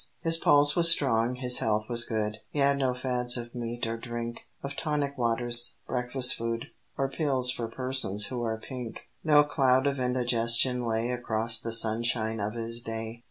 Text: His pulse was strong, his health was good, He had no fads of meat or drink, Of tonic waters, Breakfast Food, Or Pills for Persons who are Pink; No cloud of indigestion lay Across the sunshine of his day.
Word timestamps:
His 0.23 0.37
pulse 0.37 0.75
was 0.75 0.89
strong, 0.89 1.35
his 1.35 1.59
health 1.59 1.87
was 1.87 2.05
good, 2.05 2.39
He 2.49 2.57
had 2.57 2.79
no 2.79 2.95
fads 2.95 3.37
of 3.37 3.53
meat 3.53 3.85
or 3.85 3.97
drink, 3.97 4.47
Of 4.63 4.75
tonic 4.75 5.15
waters, 5.15 5.75
Breakfast 5.87 6.33
Food, 6.33 6.69
Or 6.97 7.07
Pills 7.07 7.51
for 7.51 7.67
Persons 7.67 8.25
who 8.25 8.41
are 8.41 8.57
Pink; 8.57 9.01
No 9.23 9.43
cloud 9.43 9.85
of 9.85 9.99
indigestion 9.99 10.81
lay 10.83 11.11
Across 11.11 11.59
the 11.59 11.71
sunshine 11.71 12.39
of 12.39 12.55
his 12.55 12.81
day. 12.81 13.19